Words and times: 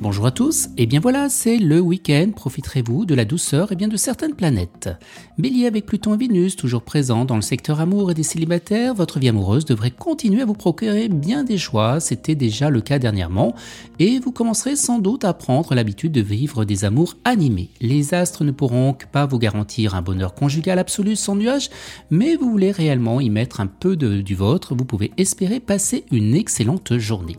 Bonjour 0.00 0.24
à 0.24 0.30
tous, 0.30 0.70
et 0.78 0.86
bien 0.86 0.98
voilà, 0.98 1.28
c'est 1.28 1.58
le 1.58 1.78
week-end, 1.78 2.30
profiterez-vous 2.34 3.04
de 3.04 3.14
la 3.14 3.26
douceur 3.26 3.70
et 3.70 3.76
bien 3.76 3.86
de 3.86 3.98
certaines 3.98 4.34
planètes. 4.34 4.88
Bélier 5.36 5.66
avec 5.66 5.84
Pluton 5.84 6.14
et 6.14 6.16
Vénus, 6.16 6.56
toujours 6.56 6.80
présents 6.80 7.26
dans 7.26 7.36
le 7.36 7.42
secteur 7.42 7.80
amour 7.80 8.10
et 8.10 8.14
des 8.14 8.22
célibataires, 8.22 8.94
votre 8.94 9.18
vie 9.18 9.28
amoureuse 9.28 9.66
devrait 9.66 9.90
continuer 9.90 10.40
à 10.40 10.46
vous 10.46 10.54
procurer 10.54 11.10
bien 11.10 11.44
des 11.44 11.58
joies, 11.58 12.00
c'était 12.00 12.34
déjà 12.34 12.70
le 12.70 12.80
cas 12.80 12.98
dernièrement, 12.98 13.54
et 13.98 14.20
vous 14.20 14.32
commencerez 14.32 14.74
sans 14.74 15.00
doute 15.00 15.26
à 15.26 15.34
prendre 15.34 15.74
l'habitude 15.74 16.12
de 16.12 16.22
vivre 16.22 16.64
des 16.64 16.86
amours 16.86 17.18
animés. 17.26 17.68
Les 17.82 18.14
astres 18.14 18.42
ne 18.42 18.52
pourront 18.52 18.96
pas 19.12 19.26
vous 19.26 19.38
garantir 19.38 19.94
un 19.94 20.00
bonheur 20.00 20.34
conjugal 20.34 20.78
absolu 20.78 21.14
sans 21.14 21.36
nuage, 21.36 21.68
mais 22.08 22.36
vous 22.36 22.50
voulez 22.50 22.70
réellement 22.70 23.20
y 23.20 23.28
mettre 23.28 23.60
un 23.60 23.66
peu 23.66 23.96
du 23.96 24.34
vôtre, 24.34 24.74
vous 24.74 24.86
pouvez 24.86 25.12
espérer 25.18 25.60
passer 25.60 26.06
une 26.10 26.34
excellente 26.34 26.96
journée. 26.96 27.36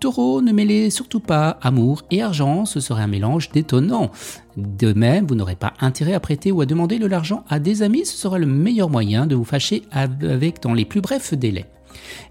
Taureau, 0.00 0.42
ne 0.42 0.52
mêlez 0.52 0.90
surtout 0.90 1.20
pas 1.20 1.58
amour 1.62 2.02
et 2.10 2.22
argent, 2.22 2.64
ce 2.64 2.80
serait 2.80 3.02
un 3.02 3.06
mélange 3.06 3.50
détonnant. 3.50 4.10
De 4.56 4.92
même, 4.92 5.26
vous 5.26 5.34
n'aurez 5.34 5.56
pas 5.56 5.74
intérêt 5.80 6.14
à 6.14 6.20
prêter 6.20 6.52
ou 6.52 6.60
à 6.60 6.66
demander 6.66 6.98
de 6.98 7.06
l'argent 7.06 7.44
à 7.48 7.58
des 7.58 7.82
amis, 7.82 8.04
ce 8.04 8.16
sera 8.16 8.38
le 8.38 8.46
meilleur 8.46 8.90
moyen 8.90 9.26
de 9.26 9.34
vous 9.34 9.44
fâcher 9.44 9.82
avec 9.92 10.62
dans 10.62 10.74
les 10.74 10.84
plus 10.84 11.00
brefs 11.00 11.34
délais. 11.34 11.66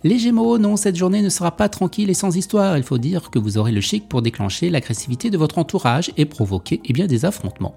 Les 0.04 0.20
Gémeaux, 0.20 0.58
non, 0.58 0.76
cette 0.77 0.95
journée 0.95 1.22
ne 1.22 1.30
sera 1.30 1.55
pas 1.55 1.70
tranquille 1.70 2.09
et 2.09 2.16
sans 2.16 2.36
histoire. 2.36 2.77
Il 2.77 2.84
faut 2.84 2.98
dire 2.98 3.30
que 3.30 3.40
vous 3.40 3.58
aurez 3.58 3.72
le 3.72 3.81
chic 3.81 4.09
pour 4.09 4.22
déclencher 4.22 4.70
l'agressivité 4.70 5.30
de 5.30 5.38
votre 5.38 5.58
entourage 5.58 6.12
et 6.17 6.26
provoquer 6.26 6.81
eh 6.86 6.94
bien, 6.94 7.08
des 7.08 7.26
affrontements. 7.26 7.76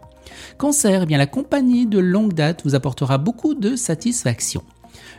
Cancer, 0.58 1.02
eh 1.02 1.06
bien, 1.06 1.18
la 1.18 1.26
compagnie 1.26 1.86
de 1.86 1.98
longue 1.98 2.32
date 2.32 2.62
vous 2.64 2.74
apportera 2.74 3.18
beaucoup 3.18 3.54
de 3.54 3.76
satisfaction. 3.76 4.62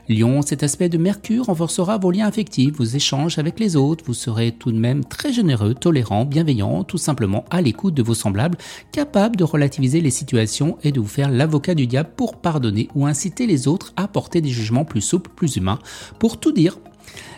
Lion, 0.08 0.42
cet 0.42 0.64
aspect 0.64 0.90
de 0.90 0.98
Mercure 0.98 1.46
renforcera 1.46 1.98
vos 1.98 2.12
liens 2.12 2.28
affectifs, 2.28 2.76
vos 2.76 2.84
échanges 2.84 3.40
avec 3.40 3.60
les 3.60 3.76
autres, 3.76 4.04
vous 4.06 4.14
serez 4.14 4.52
tout 4.52 4.72
de 4.72 4.78
même 4.78 5.04
très 5.04 5.34
généreux, 5.34 5.74
tolérant, 5.74 6.26
bienveillant, 6.26 6.84
tout 6.84 6.98
simplement 6.98 7.46
à 7.50 7.62
l'écoute 7.62 7.94
de 7.94 8.04
vos 8.04 8.14
semblables, 8.14 8.58
capable 8.92 9.36
de 9.36 9.44
relativiser 9.44 10.02
les 10.02 10.12
situations 10.12 10.78
et 10.84 10.92
de 10.92 11.00
vous 11.00 11.08
faire 11.08 11.32
l'avocat 11.32 11.76
du 11.76 11.88
diable 11.88 12.10
pour 12.16 12.38
pardonner 12.38 12.88
ou 12.96 13.06
inciter 13.06 13.48
les 13.48 13.68
autres 13.68 13.94
à 13.96 14.08
porter 14.08 14.42
des 14.42 14.50
jugements 14.50 14.86
plus 14.86 15.02
souples, 15.02 15.32
plus 15.36 15.56
humains. 15.56 15.80
Pour 16.20 16.40
tout 16.40 16.52
dire, 16.52 16.78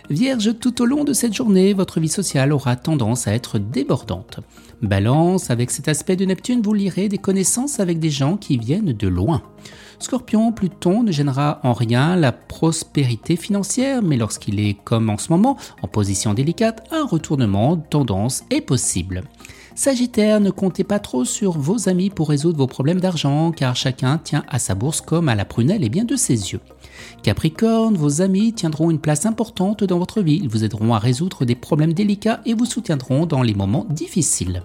Vierge, 0.09 0.57
tout 0.59 0.81
au 0.81 0.85
long 0.85 1.03
de 1.03 1.11
cette 1.13 1.33
journée, 1.33 1.73
votre 1.73 1.99
vie 1.99 2.07
sociale 2.07 2.53
aura 2.53 2.75
tendance 2.75 3.27
à 3.27 3.33
être 3.33 3.59
débordante. 3.59 4.39
Balance, 4.81 5.49
avec 5.49 5.71
cet 5.71 5.87
aspect 5.87 6.15
de 6.15 6.23
Neptune, 6.23 6.61
vous 6.61 6.73
lirez 6.73 7.09
des 7.09 7.17
connaissances 7.17 7.79
avec 7.79 7.99
des 7.99 8.09
gens 8.09 8.37
qui 8.37 8.57
viennent 8.57 8.93
de 8.93 9.07
loin. 9.07 9.41
Scorpion, 9.99 10.51
Pluton 10.51 11.03
ne 11.03 11.11
gênera 11.11 11.59
en 11.63 11.73
rien 11.73 12.15
la 12.15 12.31
prospérité 12.31 13.35
financière, 13.35 14.03
mais 14.03 14.15
lorsqu'il 14.15 14.59
est 14.59 14.77
comme 14.83 15.09
en 15.09 15.17
ce 15.17 15.31
moment, 15.31 15.57
en 15.81 15.87
position 15.87 16.33
délicate, 16.33 16.87
un 16.91 17.05
retournement 17.05 17.75
de 17.75 17.83
tendance 17.89 18.43
est 18.51 18.61
possible. 18.61 19.23
Sagittaire, 19.77 20.39
ne 20.39 20.49
comptez 20.49 20.83
pas 20.83 20.97
trop 20.97 21.23
sur 21.23 21.51
vos 21.51 21.87
amis 21.87 22.09
pour 22.09 22.29
résoudre 22.29 22.57
vos 22.57 22.65
problèmes 22.65 22.99
d'argent, 22.99 23.51
car 23.51 23.75
chacun 23.75 24.17
tient 24.17 24.43
à 24.47 24.57
sa 24.57 24.73
bourse 24.73 25.01
comme 25.01 25.29
à 25.29 25.35
la 25.35 25.45
prunelle 25.45 25.83
et 25.83 25.89
bien 25.89 26.03
de 26.03 26.15
ses 26.15 26.51
yeux. 26.51 26.61
Capricorne, 27.21 27.95
vos 27.95 28.23
amis 28.23 28.53
tiendront 28.53 28.89
une 28.89 28.97
place 28.97 29.27
importante 29.27 29.83
dans 29.83 29.99
votre 29.99 30.21
vie, 30.21 30.39
ils 30.41 30.49
vous 30.49 30.63
aideront 30.63 30.95
à 30.95 30.99
résoudre 30.99 31.45
des 31.45 31.53
problèmes 31.53 31.93
délicats 31.93 32.41
et 32.47 32.55
vous 32.55 32.65
soutiendront 32.65 33.27
dans 33.27 33.43
les 33.43 33.53
moments 33.53 33.85
difficiles. 33.91 34.63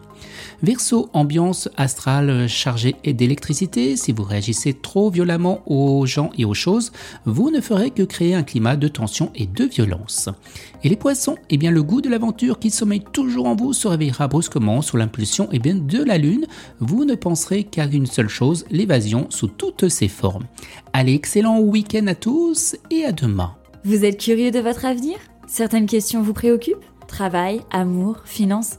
Verseau, 0.63 1.09
ambiance 1.13 1.69
astrale 1.77 2.49
chargée 2.49 2.97
d'électricité, 3.05 3.97
si 3.97 4.13
vous 4.13 4.23
réagissez 4.23 4.75
trop 4.75 5.11
violemment 5.11 5.63
aux 5.67 6.07
gens 6.07 6.31
et 6.39 6.45
aux 6.45 6.55
choses, 6.55 6.93
vous 7.25 7.51
ne 7.51 7.61
ferez 7.61 7.91
que 7.91 8.03
créer 8.03 8.35
un 8.35 8.43
climat 8.43 8.77
de 8.77 8.89
tension 8.89 9.31
et 9.35 9.47
de 9.47 9.65
violence. 9.65 10.29
Et 10.85 10.89
les 10.89 10.97
poissons, 10.97 11.37
eh 11.51 11.59
bien 11.59 11.71
le 11.71 11.83
goût 11.83 12.01
de 12.01 12.09
l'aventure 12.09 12.59
qui 12.59 12.71
sommeille 12.71 13.05
toujours 13.13 13.47
en 13.47 13.57
vous 13.57 13.73
se 13.73 13.89
réveillera 13.89 14.29
brusquement 14.29 14.83
sous 14.83 14.97
l'impulsion 14.97 15.49
eh 15.53 15.59
bien, 15.59 15.75
de 15.75 16.03
la 16.03 16.19
lune. 16.19 16.47
Vous 16.81 17.05
ne 17.05 17.15
penserez 17.15 17.65
qu'à 17.65 17.87
une 17.87 18.07
seule 18.07 18.29
chose, 18.29 18.65
l'évasion 18.71 19.27
sous 19.31 19.49
toutes 19.49 19.89
ses 19.89 20.09
formes. 20.09 20.45
Allez, 20.93 21.15
excellent 21.15 21.61
week-end 21.61 22.07
à 22.07 22.15
tous 22.15 22.77
et 22.91 23.05
à 23.05 23.13
demain. 23.13 23.57
Vous 23.85 24.05
êtes 24.05 24.21
curieux 24.21 24.51
de 24.51 24.61
votre 24.61 24.85
avenir? 24.85 25.17
Certaines 25.47 25.87
questions 25.87 26.23
vous 26.23 26.33
préoccupent? 26.33 26.85
Travail, 27.09 27.61
amour, 27.71 28.19
finances? 28.25 28.79